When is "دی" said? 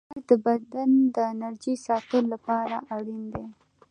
3.33-3.45